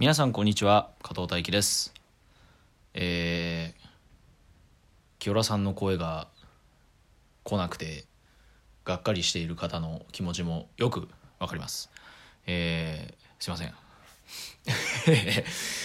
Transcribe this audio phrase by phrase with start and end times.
[0.00, 1.92] 皆さんこんにちは加藤大輝です。
[2.94, 3.88] えー、
[5.18, 6.28] 清良さんの声が
[7.44, 8.06] 来なくて
[8.86, 11.06] がっかりしている方の気持ちもよく
[11.38, 11.90] わかります。
[12.46, 13.74] えー、すいません。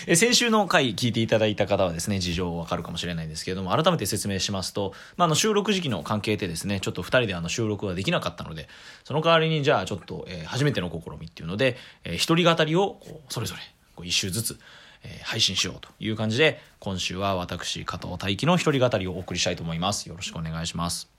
[0.15, 8.69] 先週の回聞いていただいた方はですね、事情わかるかもしれないんですけれども、改めて説明しますと、まあ、あの収録時期の関係でですね、ちょっと二人であの収録ができなかったので、
[9.03, 11.75] その代わりにじゃあちょっと、えー、初めての試みっていうので、
[12.05, 14.59] えー、一人語りをそれぞれこう一周ずつ、
[15.03, 20.07] えー、配信しようという感じで、今週は私、加藤大輝の一人語りをお送りしたいと思います。
[20.09, 21.09] よろしくお願いします。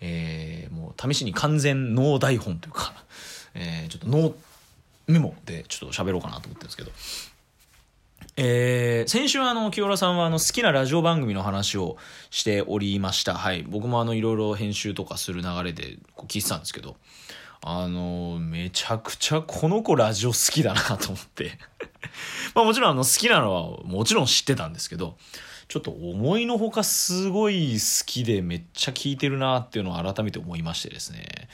[0.00, 2.92] えー、もう試しに完全ノー台本というか、
[3.54, 4.34] えー、ちょっとノー
[5.06, 6.90] メモでちょっと喋ろうかなと思ってるんですけど、
[8.36, 11.96] えー、先週あの、清原さんはあの、好きなラジオ番組の話を
[12.30, 13.34] しておりました。
[13.34, 13.62] はい。
[13.62, 16.96] 僕もあの、いろいろ編集とかする流れでこう聞いてたんですけど、
[17.64, 21.58] あの、めちゃくちゃこの子ラジオ好きだなと思って
[22.54, 25.16] まあもちろんあの、好きなのはもちろん知ってたんですけど、
[25.68, 31.48] ちょっと思いのほかすごい好きでめっちゃ聞いてるなっていうのを改めて思いましてですね。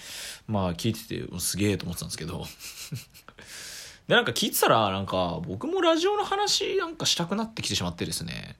[0.46, 2.46] まあ聞いててすげえと思ってたんですけど
[4.08, 8.56] で、なんか聞いてたら、なんか僕もラジオの話なんかしたくなってきてしまってですね。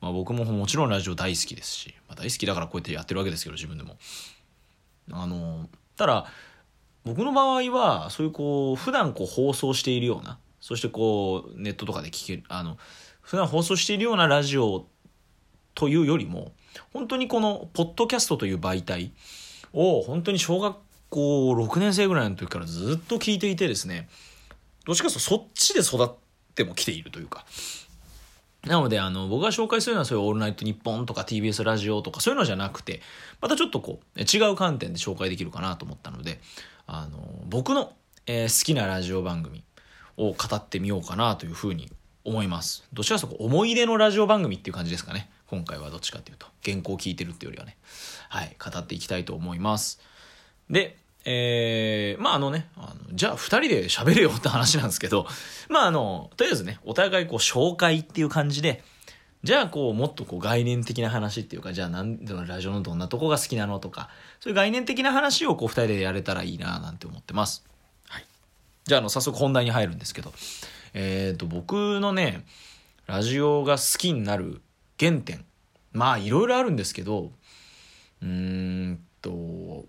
[0.00, 3.98] まあ僕ももちろんラジオ大好きですし、まあ、大好きだからこうやってやってるわけですけど、自分でも。
[5.12, 6.26] あの、ただ、
[7.04, 12.78] 僕の場合は、そういうこう、普段こう放送しているような、そしてこう、ネットとかで聞ける、あの、
[13.20, 14.86] 普段放送しているようなラジオ
[15.74, 16.52] というよりも、
[16.92, 19.12] 本当にこの、ポッドキャストという媒体
[19.72, 20.76] を、本当に小学
[21.10, 24.08] 校6年生ぐらいの時からずっと聞いていてですね、
[24.84, 26.08] どっちかというとそっちで育っ
[26.54, 27.44] ても来ているというか。
[28.64, 33.00] なので、あの、僕が紹介するのはそういうオールナイトニッポンとか TBS ラジオとかそういうのじゃなくて、
[33.40, 36.40] またちょっとこう、違う観点で紹介できるかなと思ったので、
[36.86, 37.92] あの、僕の、
[38.26, 39.64] えー、好きなラジオ番組
[40.16, 41.90] を語ってみようかなというふうに
[42.24, 42.84] 思います。
[42.92, 45.30] どちらかというと思い出のラジオ番組っていう感じですかね。
[45.46, 46.46] 今回はどっちかっていうと。
[46.64, 47.76] 原稿を聞いてるっていうよりはね。
[48.28, 50.00] はい、語っていきたいと思います。
[50.70, 55.26] で、えー、まああのね、あのじゃあ二人で喋れよって話なんですけど、
[55.68, 58.82] まああの、とりあえずね、お互いこう紹介っていう感じで、
[59.44, 64.08] じゃあこうもっとこう概念的な話っていうか、じゃあなんでラジオのどんなとこが好きなのとか、
[64.38, 67.64] そういう概念的な話をこう二人でやれたらいいななんて思ってます。
[68.08, 68.26] はい。
[68.84, 70.32] じゃああの、早速本題に入るんですけど、
[70.94, 72.44] えっ、ー、と、僕のね、
[73.06, 74.60] ラジオが好きになる
[75.00, 75.44] 原点。
[75.92, 77.32] まあいろいろあるんですけど、
[78.22, 79.86] うーんと、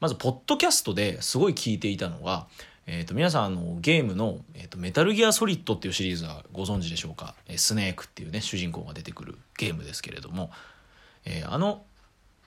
[0.00, 2.46] まず、ポッドキャストですごい聞いていたのが、
[2.86, 10.50] えっ、ー、と、皆さん、あの、ゲームの、えっ、ー、と、メタルギアソリッドっていうシリーズはご存知でしょうか、えー、スネークっていうね、主人公が出てくるゲームですけれども、
[11.24, 11.82] えー、あの、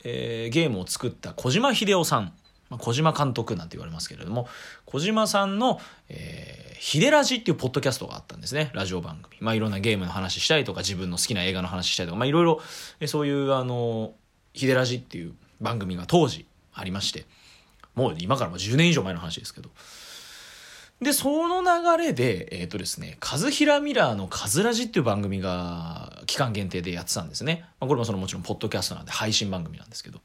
[0.06, 2.34] えー、ゲームを作った小島秀夫さん、
[2.70, 4.48] まあ、小島監督なんて言われますけれども、
[4.86, 8.72] 小島さんの、えー、ヒデラジっていうポッドキャストがあったんですね。
[8.74, 9.36] ラジオ番組。
[9.42, 12.62] まあ、いろんなゲームの話したりとか、自分の好きな映画の話したりとか、まあ、いろいろ、
[13.02, 14.14] えそういう、あの、
[14.54, 17.26] ヒデラジっていう番組が当時ありまして、
[17.96, 19.70] もう今からも10年以上前の話ですけど。
[21.02, 27.66] で、その流れで、えっ、ー、とですね、カズヒラミラーのカズラジっていう番組が期間限定でやってたんですね。
[27.80, 30.20] まあ、これもそのもちろんポッドキャストなんで配信番組なんですけど。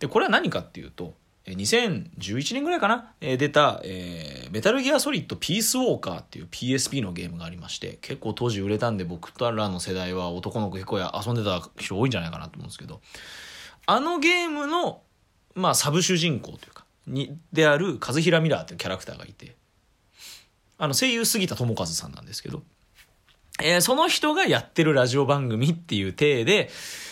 [0.00, 1.14] で、これは何かっていうと、
[1.46, 13.00] 2011年ぐらいかな、えー、出た、えー、メタルギアソリッドピースウォーカーっていう PSP のゲームがありまして、結構当時売れたんで僕とらの世代は男の子結構遊んでた人多いんじゃないかなと思うんですけど、
[13.86, 15.02] あのゲームの、
[15.54, 19.56] まあサブ主人公というか、に、である、和平ミラーっていうキャラクターがいて、
[20.78, 22.62] あの、声優杉田智和さんなんですけど、
[23.62, 26.70] えー、その人がやってるラジオ番組っていう体で、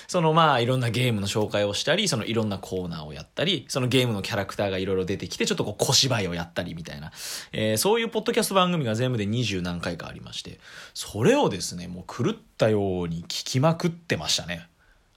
[0.09, 7.13] そのまあいろんなゲームの紹介をしたり、そのいろんなコーナーをやったり、そのゲームのキャラクターがいろいろ出てきて、ちょっとこう小芝居をやったりみたいな、
[7.53, 10.59] えー、そういうポッドキャスト番組が全部で二十何回かありまして、
[10.95, 14.67] それをですね、もう狂ったように聞きまくってましたね。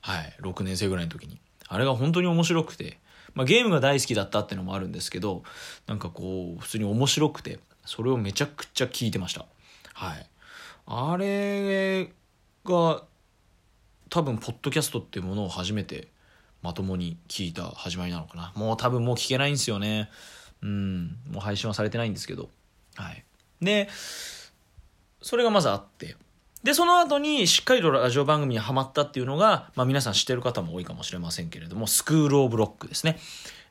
[0.01, 0.35] はい。
[0.41, 1.39] 6年生ぐらいの時に。
[1.67, 2.99] あれが本当に面白くて、
[3.33, 5.43] まあ、ゲームが大好きだったっていうのもあるんですけど、
[5.87, 9.45] なんかこう、普通に面白くて、それをめちゃくちゃ聞いてました。
[9.93, 10.29] はい。
[10.87, 12.05] あれ
[12.65, 13.03] が、
[14.09, 16.09] 多分、ポッドキャストっていうものを初めて
[16.61, 18.51] まともに聞いた始まりなのかな。
[18.55, 20.09] もう多分もう聞けないんですよね。
[20.61, 21.17] うん。
[21.29, 22.49] もう配信はされてないんですけど。
[22.95, 23.23] はい。
[23.61, 23.87] で、
[25.21, 26.15] それがまずあって。
[26.63, 33.19] で、その後にしっかりとラジオ番組にハマったっていうのが、まあ皆さん知ってる方も多いかもしれませんけれども、スクールオブロックですね。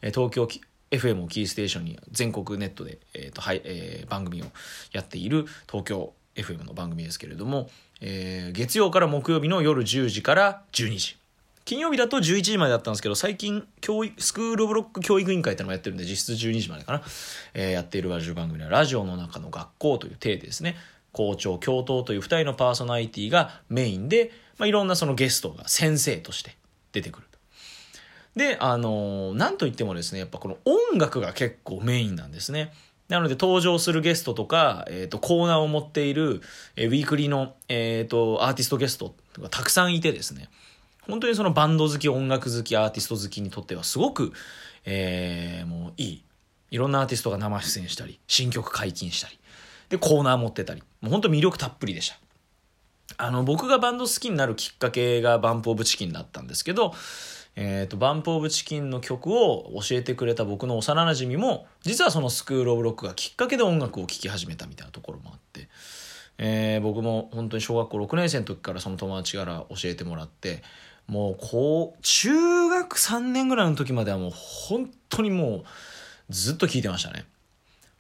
[0.01, 0.47] え東京
[0.97, 4.47] FM をキーステーションに全国ネットで、え、ー、と、はい、えー、番組を
[4.93, 7.69] やっている東京 FM の番組ですけれども、
[8.01, 11.17] えー、月曜から木曜日の夜10時から12時。
[11.65, 17.03] 金曜日だと11時までだったんですけど、最近、教育、スクールブロック教育委員会ってのもやってるんで、実質12時までかな。
[17.55, 20.77] えー、やっているラジオ番組は、ラジオの中の学校という体でですね、
[21.13, 26.55] 校長、教頭という二人のパーソナリティがメインで、まあ、いろんなそのゲストが先生として
[26.93, 27.27] 出てくる。
[28.37, 32.73] で、あのー、なんといってもですね、やっぱこの音楽が結構メインなんですね。
[33.09, 36.41] なので登場するゲストとか、えっ、ー、と、コーナーを持っている、
[36.75, 40.49] えー、ウィークリーの、えっ、ー、と、アーティストゲストがたくさんいてですね、
[41.03, 44.33] 本当にそのバンド好き、音楽好き、アーティスト好きにとってはすごく、
[44.87, 46.25] えー、もういい。
[46.71, 49.39] いろんなアーティストが生出演したり、新曲解禁したり、
[49.91, 52.19] で、コーナー持ってたり、もう本当魅力たっぷりでした。
[53.19, 56.95] あの、僕がバンド好きになるきっかけが BUMP OF CHICKEN だったんですけど、
[57.57, 65.69] えっ、ー、と、 BUMP OF CHICKEN の曲を教えてくれた僕の幼馴染も、実はその SCHOOL OF LOCK がきっかけで音楽を聴き始めたみたいなところもあって、
[66.39, 70.63] えー、僕も本当に小学校6年生の時からその友達から教えてもらって、
[71.07, 75.65] もう、こう、中学3年ぐらいの時まではもう本当にもう
[76.31, 77.27] ずっと聴いてましたね。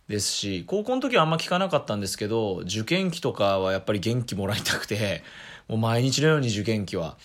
[0.08, 5.22] ですし、高校の時はあんま聞かなかったんですけど、受験期とかはやっぱり元気もらいたくて、
[5.68, 7.16] もう毎日のように受験期は、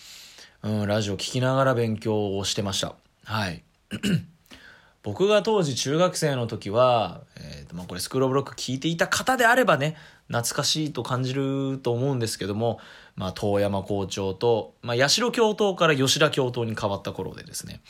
[0.62, 2.94] うん、ラジオ聞きながら勉強をしてました。
[3.24, 3.62] はい。
[5.02, 9.96] 僕が当時中学生の時は、えっ、ー、と、まあ、これスクローブロック聞いていた方であればね、
[10.28, 12.78] 懐かしいと感じると思うんですけども、
[13.16, 17.80] まあ、遠山校長と、まあ、やしろ教頭から吉田教頭に変わった頃でですね、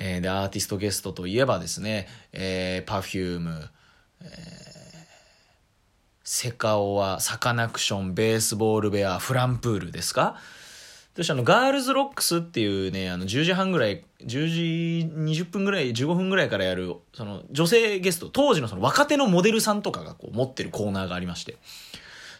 [0.00, 3.70] えー、で、アーティストゲストといえばですね、えー、 Perfume、
[4.22, 4.28] えー、
[6.24, 10.36] セカオワ、サカナクション、 Base Ball Bear、 flumpool ですか？
[11.14, 21.56] そしてあの、 GIRLS LOCKS っていうね、あの、10時半ぐらい、10時20分ぐらい、15分ぐらいからやる、その、女性ゲスト、当時のその若手のモデルさんとかがこう、持ってるコーナーがありまして、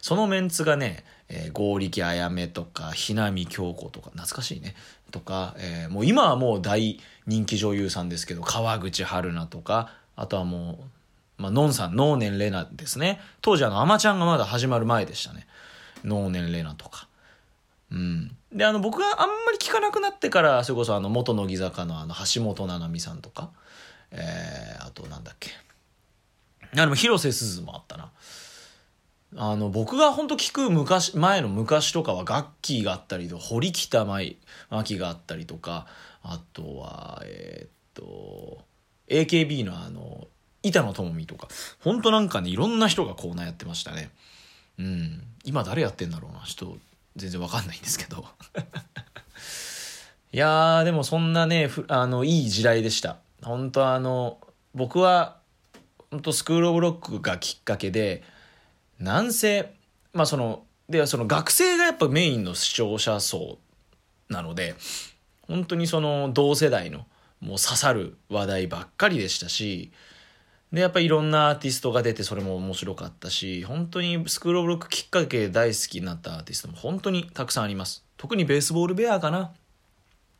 [0.01, 4.75] そのメンツがね、えー、合力あやめとか、ひなみ京子とか、懐かしいね。
[5.11, 10.79] とか、えー、もう今はもう大人気女優さんですけど、川口春奈とか、あとはも
[11.37, 13.19] う、まあ、のんさん、能年玲奈ですね。
[13.41, 15.45] 当時あの、アマちゃんがまだ始まる前でしたね。
[16.03, 17.07] 能年玲奈とか。
[17.93, 18.35] うん。
[18.51, 23.51] で、あの、僕があんまり聞かなくなってから、それこそあの、元乃木坂のあの、橋本七海さんとか、
[24.11, 25.51] えー、あとなんだっけ。
[26.73, 28.11] あ、でも広瀬すずもあったな。
[29.35, 34.37] あの、僕が本当聞く昔、前の昔とかはガッキーがあったりと、堀北真
[34.83, 35.87] 希があったりとか、
[36.23, 38.63] あとは、えー、っと、
[39.07, 40.27] AKB のあの、
[40.63, 41.47] 板野友美とか、
[41.79, 44.11] 本当なんかね、いろんな人がコーナーやってましたね。
[44.79, 45.23] うん。
[45.43, 46.41] 今誰やってんだろうな。
[46.45, 46.77] ちょっと、
[47.15, 48.25] 全然わかんないんですけど。
[50.31, 53.17] いやー、でもそんなね、あの、いい時代でした。
[53.43, 54.39] 本当あの、
[54.73, 55.37] 僕は、
[56.09, 58.23] 本当スクールオブロックがきっかけで、
[58.99, 59.73] なんせ、
[60.13, 63.59] まあその、で、その学生がやっぱメインの視聴者層
[64.29, 64.75] なので、
[65.47, 67.05] 本当にその同世代の
[67.39, 69.91] もう刺さる話題ばっかりでしたし、
[70.73, 78.03] で、やっぱいろんなアーティストが出てそれも面白かったし、本当にスクールオブロックきっかけ大好きになったアーティストも本当にたくさんあります。
[78.17, 79.51] 特にベースボールベアかな。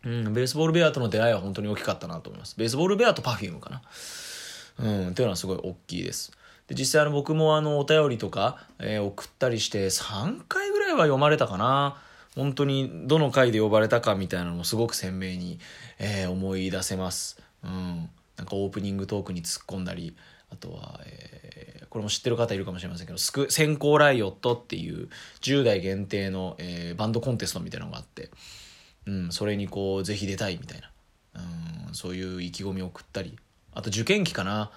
[0.04, 2.56] うん、ベースボールベアとの出会いは本当に大きかったなと思います。
[2.58, 3.82] ベースボールベアとパフュームかな。
[4.80, 6.32] うん、っていうのはすごい大きいです。
[6.68, 12.02] で、実際あの僕もあのお便りとか、えー、送ったりして3回ぐらいは読まれたかな。
[12.36, 15.60] 本当にどの回で呼ばれたかみたいなのもすごく鮮明に、
[16.00, 17.40] えー、思い出せます。
[17.64, 18.10] うん。
[18.38, 20.16] なんかオープニングトークに突っ込んだり、
[20.50, 25.10] あとは、えー、これも知ってる方いるかもしれませんけど、スク、先行ライオットっていう
[25.42, 28.30] 10代限定の、えー、バンドコンテストみたいなのがあって、
[29.06, 30.92] うん、それにこう、ぜひ出たいみたいな、
[31.88, 33.38] うん、そういう意気込みを送ったり、
[33.74, 34.72] あと受験期かな、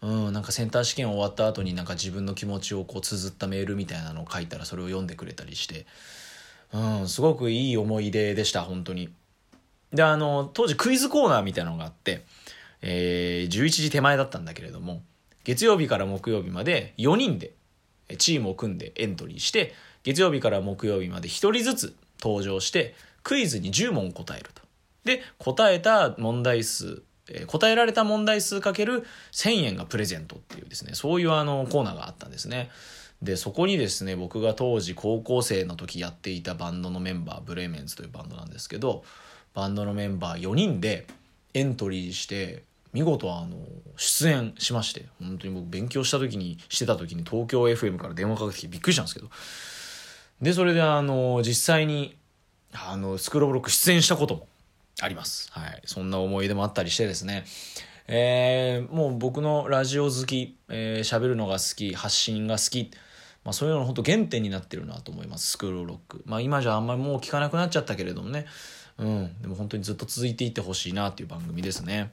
[0.00, 5.86] うん、なんかセンター試験終わった後になんか自分の気持ちをこう綴ったメールみたいなのを書いたらそれを読んでくれたりして、
[6.72, 9.10] うん、すごくいい思い出でした、本当に。
[9.92, 12.24] で、あの、当時クイズコーナーみたいなのがあって、
[12.82, 15.02] えー、11時手前だったんだけれども、
[15.44, 17.52] 月曜日から木曜日まで4人で
[18.18, 24.62] チームを組んでエントリーして、月曜日から木曜日まで1人ずつ登場して、クイズに10問答えると。
[25.04, 32.70] で、答えた問題数、えー、答えられた問題数かける1000円がプレゼントっていうですね、そういうあのコーナーがあったんですね。
[33.22, 39.04] で、そこにですね、僕が当時高校生の時やっていたバンドのメンバー、ブレーメンズというバンドなんですけど、
[39.54, 41.06] バンドのメンバー4人で
[41.54, 43.56] エントリーして、見事あの、
[43.96, 49.28] 出演しまして、本当に僕勉強した時に、してた時に東京 FM から電話かけてきてびっくりしたんですけど、
[50.40, 52.16] で、それであの、実際に、
[52.72, 54.48] あの、スクローブロック出演したことも
[55.00, 55.50] あります。
[55.52, 55.82] はい。
[55.84, 57.44] そんな思い出もあったりしてですね、
[58.06, 62.90] えー、もう僕のラジオ好き、えー、喋るのが好き、発信が好き、
[63.44, 66.22] まあそういうのの本当原点になってるなと思います、スクロールロック。
[66.24, 68.46] まあ今じゃあんまりもう聞かなくなっちゃったけれどもね、
[68.98, 69.42] うん。
[69.42, 72.12] でも本当にずっと続いていってほしいなっていう番組ですね。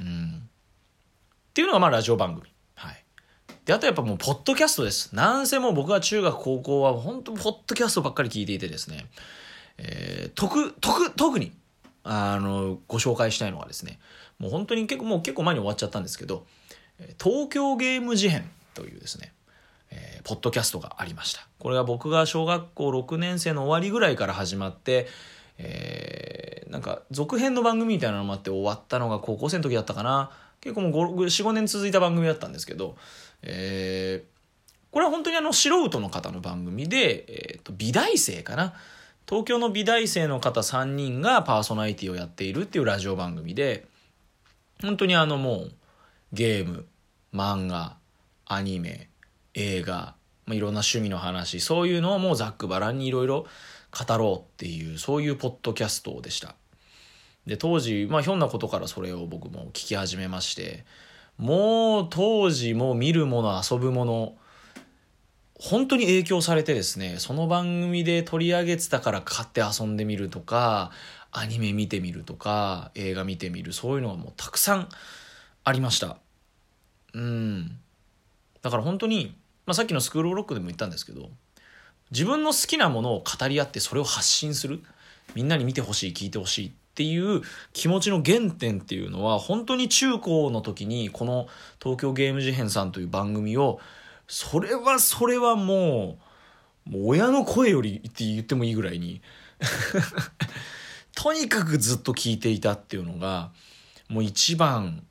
[0.00, 0.42] うん。
[0.44, 2.52] っていうのがまあラジオ番組。
[2.74, 3.04] はい。
[3.64, 5.14] で、あとやっぱもう、ポッドキャストです。
[5.14, 9.06] なんせもう僕は中学、高校は、本当ポッドキャストばっかり聞いていてですね、
[9.78, 11.52] えー、特、特、特に、
[12.02, 13.98] あの、ご紹介したいのがですね、
[14.38, 16.46] もう本当に結構、もう結構前に終わっちゃったんですけど、
[17.22, 19.32] 東京ゲーム事変というですね、
[19.90, 21.46] えー、ポッドキャストがありました。
[21.58, 25.06] これは僕が小学校6年生の終わりぐらいから始まって、
[25.58, 30.30] えー、なんか続編の番組みたいなのもあって終わったのが高校生の時だったかな。
[30.60, 32.96] 結構もう4、5年続いた番組だったんですけど、
[33.42, 34.34] えー、
[34.90, 38.72] これは本当にあの素人の方の番組で、え、ー、と、美大生かな。
[39.28, 43.86] 東京の美大生の方3人がパーソナリティをやっているっていうラジオ番組で、
[44.80, 45.72] 本当にあのもう、
[46.32, 46.86] ゲーム、
[47.32, 47.96] 漫画、
[48.46, 49.08] アニメ、
[49.54, 50.14] 映画、
[50.46, 53.46] まあ、いろんな趣味の話、そういうのをもうざっくばらんにいろいろ
[53.94, 56.56] 語ろうっていう、そういうポッドキャストでした。
[57.46, 60.84] で、当時、まあひょんなことからそれを僕も聞き始めまして、
[61.36, 64.36] もう当時も見るもの、遊ぶもの、
[65.58, 70.90] 本当に影響されてですね、その番組で取り上げてたから買って遊んでみるとか、
[71.30, 74.88] アニメ見てみるとか、映画見てみる、そういうのがもうたくさん
[75.64, 76.18] ありました。
[77.12, 77.78] うん。
[78.62, 79.36] だから本当に、
[79.66, 81.30] まあ、さっきのスクールロックでも言ったんですけど、
[82.14, 84.82] 自分の好きなものを語り合ってそれを発信する。
[85.34, 87.42] みんなに見てほしい、聞いてほしいっていう
[87.72, 91.48] 気持ちの原点っていうのは、本当に中高の時にこの
[91.82, 93.80] 東京ゲーム事変さんという番組を、
[94.28, 96.18] それはそれはも
[96.86, 99.22] う、もう親の声よりって言ってもいいぐらいに
[101.14, 103.50] とにかくずっと聞いていたっていうのが、
[104.08, 105.04] もう一番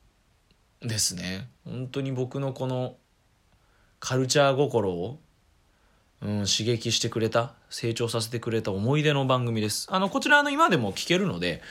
[0.81, 1.49] ですね。
[1.65, 2.95] 本当に僕のこの
[3.99, 5.19] カルチャー心を、
[6.23, 9.87] うん、刺激してくれた、成長させてくれた思い出の番組です。
[9.91, 11.61] あの、こちらの今でも聞けるので、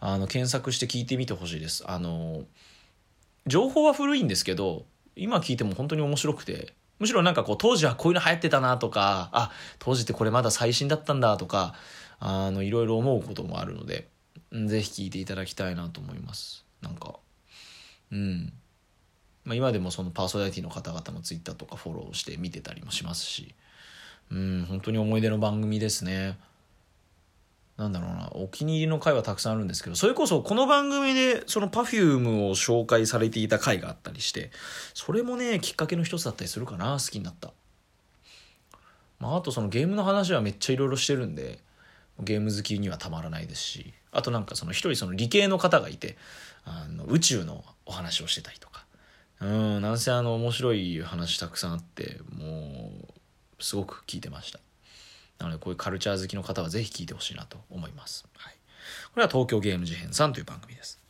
[0.00, 1.82] あの、検索して聞いてみてほしいです。
[1.86, 2.44] あの、
[3.46, 4.84] 情報は古いんですけど、
[5.16, 11.74] 今聞いても本当に面白くて、むしろなんかこう当時はこういうの流行ってたなとか、あ、当時ってこれまだ最新だったんだとか、
[12.20, 14.08] あの、いろいろ思うこともあるので、
[14.66, 16.66] ぜひ聞いていただきたいなと思います。
[16.82, 17.14] なんか、
[18.10, 18.52] うん。
[19.44, 23.54] まあ、今でもそのパーソナリティの方々のツイッターとかフォローして見てたりもしますし、
[24.30, 26.38] うん、本当に思い出の番組ですね。
[27.76, 34.50] なんだろうな、お気に入りの回はたくさんあるんですけど、それこそこの番組でその Perfume を紹介されていた回があったりして、
[34.94, 37.52] それもね、きっかけの一つだったりするかな、好きになった。
[39.18, 41.60] まあ、あとそのゲームの話はめっちゃいろいろしてるんで、
[42.20, 46.16] ゲーム好きにはたまらないですし、あとなんかその一人その理系の方がいて、
[46.64, 48.84] あの宇宙のお話をしてたりとか、
[49.40, 53.11] うん、なんせあの面白い話たくさんあって、もう、
[53.62, 54.60] すごく聞いてました。
[55.38, 58.26] なのでこういうカルチャー好きの方はぜひ聞いてほしいなと思います。
[58.36, 58.54] はい。
[59.14, 61.00] これは東京ゲーム事変さんという番組です。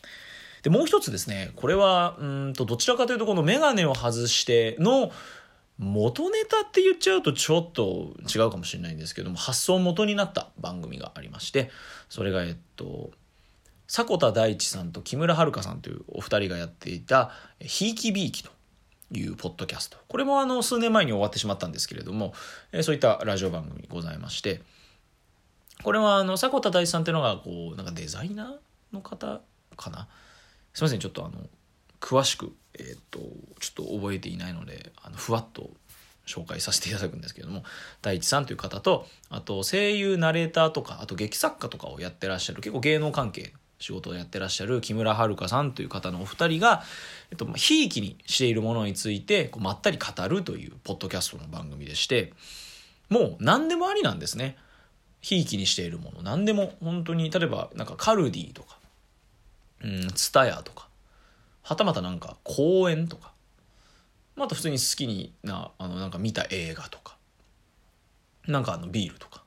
[0.62, 5.10] で、もう一つですね、これは、うんと、どちらかというとこのメガネを外しての
[5.78, 11.70] 元ネタって言っちゃうとちょっと違うかもしれないんですけども、発想元になった番組がありまして、
[12.08, 13.10] それがえっと、
[13.88, 18.50] 迫田大地さんと木村遥さんというお二人がやっていた、ひいきびいきと
[19.12, 19.98] いうポッドキャスト。
[20.08, 22.34] これもあの、数年前に終わってしまったんですけれども、
[22.72, 24.62] えそういったラジオ番組ございまして、
[25.82, 29.40] これはあの、迫田大地さんっていうのが、こう、なんかデザイナーの方
[29.76, 30.08] かな？
[30.74, 31.48] すいません、ちょっとあの、
[32.00, 33.18] 詳しく、えっ、と、
[33.60, 35.70] ちょっと覚えていないので、あの、ふわっと
[36.26, 37.64] 紹介させていただくんですけども、
[38.00, 43.52] 大地さんという方と、あと声優、ナレーターとか、あと劇作家とかをやってらっしゃる、結構芸能関係、
[43.82, 46.84] 仕事をやってらっしゃる木村遥さんという方のお二人が、
[47.30, 52.32] えっと、ひいきにしているものについて、こうまったり語るというポッドキャストの番組でして、
[53.08, 54.56] もう何でもありなんですね。
[55.20, 56.22] ひいきにしているもの。
[56.22, 58.78] 何でも、本当に、例えば、なんかカルディとか、
[59.82, 60.88] うん、ツタヤとか、
[61.62, 63.32] はたまたなんか公園とか、
[64.36, 67.16] また普通に好きにな、あの、なんか見た映画とか、
[68.46, 69.42] なんかあのビールとか、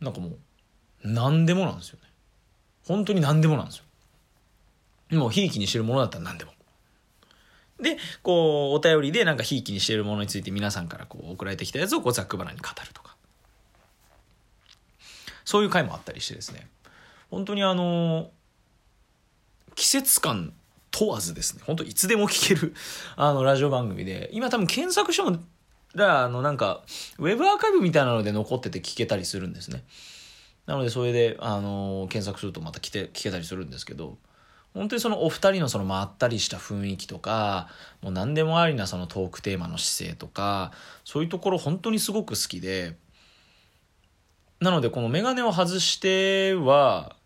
[0.00, 0.38] なんかもう、
[1.02, 2.09] 何でもなんですよね。
[2.90, 3.82] 本当に何でもなんです
[5.10, 5.18] よ。
[5.18, 6.50] もう、ひいきにしてるものだったら何でも。
[7.80, 13.14] で、こう、お便りでなんかひいきにしてるものについて皆さんからこう送られてきたやつをこうざっくばらに語るとか。
[15.44, 16.68] そういう回もあったりしてですね。
[17.30, 18.32] 本当にあの、
[19.76, 20.52] 季節感
[20.90, 22.74] 問わずですね、本当いつでも聞ける
[23.14, 25.38] あのラジオ番組で、今多分検索しても、
[25.94, 26.82] ら、あのなんか、
[27.18, 29.84] ウェブアーカイブみたいなので残ってて聞けたりするんですね。
[30.66, 34.18] なのでそれで、あの検索するとまた聞け聞けたりするんですけど、
[34.74, 37.68] 本当にそのお二人のそのまったりした雰囲気とか、
[38.02, 40.72] もう何でもありなそのトークテーマの姿勢とか、
[41.04, 42.96] そういうところ本当にすごく好きで、
[44.60, 47.16] なのでこのメガネを外しては、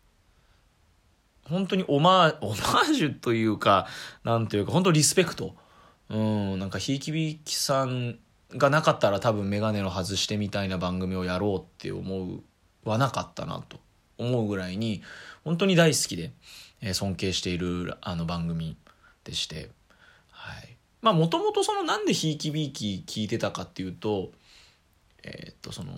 [1.48, 3.86] 本当にオマー、オマージュというか、
[4.22, 5.54] なんというか、本当リスペクト。
[6.08, 8.18] うん、なんか、ひいきびきさん
[8.50, 12.42] がなかったら多分メガネの外してみたいな番組をやろうって思う
[12.84, 13.78] はなかったなと
[14.18, 15.02] 思うぐらいに、
[15.44, 16.32] 本当に大好きで、
[16.80, 18.76] えー尊敬しているあの番組
[19.24, 19.70] でして、
[20.30, 20.76] はい。
[21.02, 24.32] まあ、もともとそのなんでひいきびいき聞いてたかっていうと、
[25.22, 25.92] えーっと、その、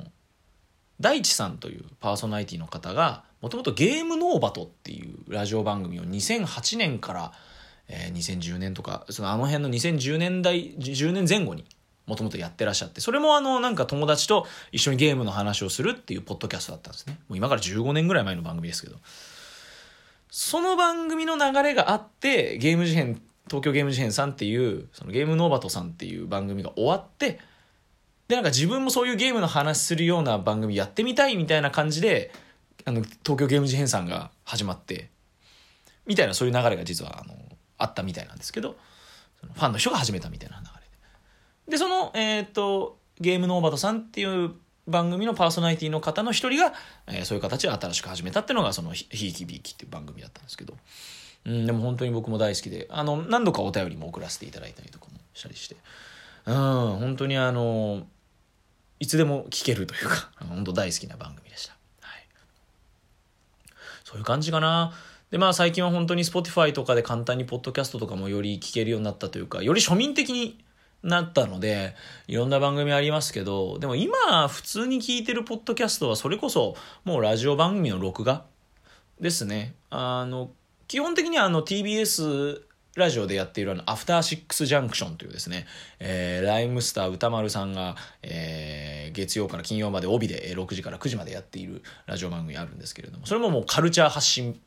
[1.01, 7.33] 大地さんというパーソナリティの方がもともとゲームノーバトっていうラジオ番組を2008年から、
[7.89, 11.65] えー2010年とかそのあの辺の2010年代10年前後に
[12.07, 17.19] もともとやってらっしゃってそれもあのなんか友達と一緒にゲームの話をするっていうポッドキャストだったんですね。
[17.29, 18.97] もう今から15年ぐらい前の番組ですけど。
[20.31, 27.39] その番組の流れがあってゲーム事変東京ゲーム事変さんっていうそのゲームノーバトさんっていう番組が終わって
[28.29, 32.33] でなんか自分もそういうゲームの話するような番組やってみたいみたいな感じで
[32.85, 35.11] あの東京ゲーム事変さんが始まって
[36.07, 37.35] みたいなそういう流れが実はあの
[37.79, 38.77] あったみたいなんですけど
[39.55, 40.71] ファンの人が始めたみたいな流れ。
[41.69, 44.53] でそのえっ、とゲームノーバトさんっていう
[44.87, 46.73] 番組のパーソナリティの方の一人が、
[47.09, 50.75] えーそういう形で新しく始めたっていうのがそのひひいきびいきっていう番組だったんですけど
[51.45, 55.77] うんでも本当に僕も大好きであの何度かお便りも送らせていただいたりとかもしたりして
[56.47, 58.07] うん本当にあの
[58.99, 61.77] いつでも聞けるというか、 本当大好きな番組でした。
[62.01, 62.27] はい。
[64.05, 64.95] そういう感じかな。
[65.31, 70.59] で、まあ最近は本当に Spotify とかで簡単にポッドキャストとかもより聞けるようになったというか、より庶民的に
[71.03, 71.95] なったので、
[72.27, 78.45] いろんな番組ありますけど、でも今普通に聞いてるポッドキャストはそれこそもうラジオ番組の録画
[79.21, 79.75] ですね。
[79.91, 80.51] あの、
[80.89, 82.63] 基本的にはあの TBS
[82.97, 85.67] ラジオでやっているあの、アフターシックスジャンクションというですね、
[86.01, 94.61] えーライムスター歌丸さんが、えー月曜から金曜まで帯で6時から9時までやっているラジオ番組あるんですけれども、それももうカルチャー発信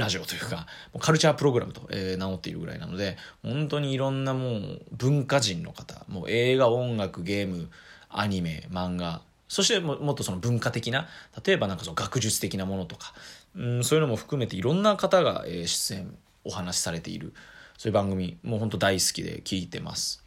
[0.00, 7.70] ラジオというか、もうカルチャープログラムと、えー名乗っているぐらいなので、本当にいろんなもう文化人の方、もう映画、音楽、ゲーム、
[8.08, 11.08] アニメ、漫画、そしてもっとその文化的な、
[11.44, 13.14] 例えばなんかその学術的なものとか、
[13.56, 17.32] うん、そういうのも含めていろんな方が、えー出演、お話しされている、
[17.78, 20.24] そういう番組、もう本当大好きで聞いてます。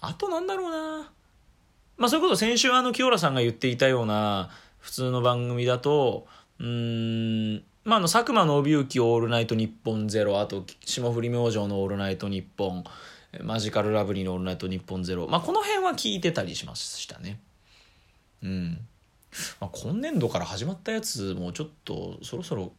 [0.00, 1.10] あとなんだろうな
[1.96, 6.26] まあそれこそ先週あの清原さんが言っていたような普通の番組だと、
[6.58, 12.84] うーん、まああの佐久間信之オールナイトニッポンゼロ、あと霜降り明星のオールナイトニッポン、
[13.42, 17.38] マジカルラブリーのオールナイトニッポンゼロ、まあこの辺は聞いてたりしましたね。
[18.42, 18.78] うん。
[19.60, 22.72] まあ、今年度から始まったやつもちょっとそろそろ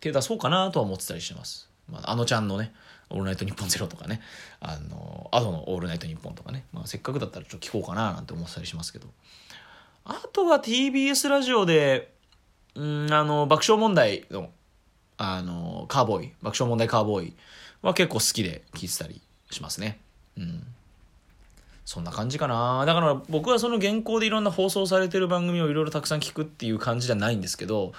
[0.00, 1.68] 手出そうかなとは思ってたりしてます。
[1.88, 2.72] まあ、あのちゃんのね、
[3.10, 4.20] オールナイトニッポンゼロとかね、
[4.60, 9.06] あの、アドのオールナイトニッポンとかね、まあ、せっかくだったらちょっと聞こうかななんて思ってたりしますけど。
[10.04, 12.11] あとは TBS ラジオで、
[12.74, 14.50] うん、あの、爆笑問題の、
[15.18, 17.36] あの、カーボーイ、爆笑問題カーボーイ
[17.82, 20.00] は結構好きで聞いてたりしますね。
[20.36, 20.64] うん。
[21.84, 22.84] そんな感じかな。
[22.86, 27.92] だから僕はその現行でいろんな放送されてる番組をいろいろたくさん聞くっていう感じじゃないんですけど、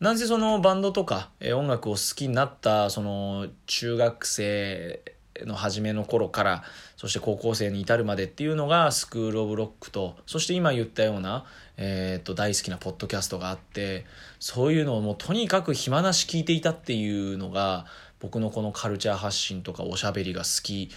[0.00, 5.00] なんせそのバンドとか、え音楽を好きになったその中学生
[5.46, 6.64] の初めの頃から
[6.96, 11.44] そして高校生に至るまでっていうのがスクール・オブ・ロックとそして今言ったような、
[11.76, 14.04] えー、と大好きなポッドキャストがあって
[14.38, 17.86] そういうのをもうとにかく暇なし聞いていたっていうのが
[18.20, 20.90] 僕のこのカルチャー発信とかおしゃべりが好き、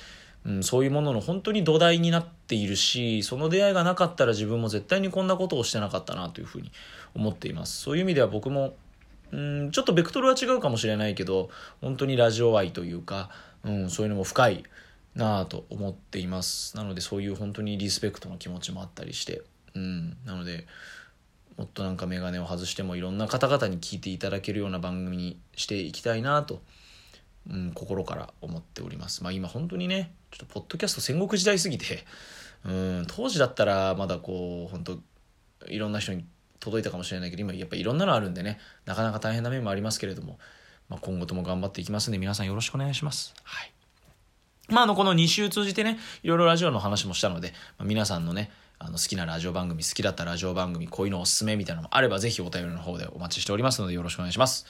[0.45, 6.71] うん、そういうものの本当に土台になっているしその出会いがなかったら自分も絶対にこんなことをしてなかったなというふうに
[7.15, 7.81] 思っています。
[7.81, 8.75] そういう意味では僕も
[9.36, 11.50] うんちょっとベクトルは違うかもしれないけど
[11.82, 13.30] 本当にラジオ愛というか、
[13.65, 14.63] うん、そういうのも深い
[15.13, 16.76] なぁと思っています。
[16.78, 19.41] なのでそういう本当にリスペクトの気持ちもあったりして、
[19.74, 20.67] うん、なので
[21.58, 26.62] もっとなんか眼鏡を外してもいろんな方々に聞いていただけるような番組にしていきたいなと、
[27.50, 29.21] うん、心から思っております。
[29.21, 32.06] まあ今本当にねちょっとポッドキャスト戦国時代すぎて、
[32.65, 35.00] うん、当時だったらまだこう本当
[35.67, 36.26] いろんな人に
[36.65, 40.39] 届いたかもしれないけど今やっぱいろんなのあるんでねなかなか大変な面もありますけれども、
[40.89, 43.34] まあ、今後とも頑張っていきますんで皆さんよろしくお願いします。
[43.43, 43.71] はい
[44.67, 48.49] まあ、あのこの2週通じてねいろいろラジオの話もしたので、まあ、皆さんのね
[48.80, 54.65] あの好きなラジオ番組好きだったラジオ番組こういうのおすすめみたいなのもあればぜひお便りの方でお待ちしておりますのでよろしくお願いします。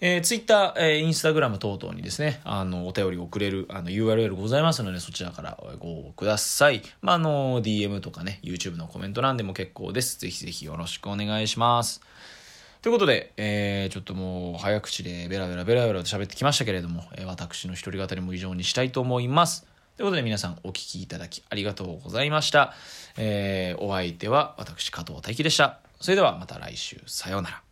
[0.00, 6.82] えー、ツイッター、えー、インスタグラム等々にですね、あの、お便りを送れる、あの、URL ございますので、そちらからご応募ください。
[7.02, 10.20] まあ、あの、DM とかね、YouTube のコメント欄でも結構です。
[10.20, 12.00] ぜひぜひよろしくお願いします。
[12.80, 19.66] ということで、えー、ちょっともう早口でベラベラベラベラと喋ってきましたけれども、えー、私の一人語りも以上にしたいと思います。
[19.96, 22.74] ということで皆さんお聞きいただきありがとうございました。
[23.16, 25.80] えー、お相手は私加藤大輝でした。
[26.00, 27.67] それではまた来週、さようなら。